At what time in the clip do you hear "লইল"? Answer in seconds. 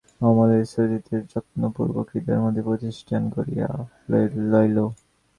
4.51-4.77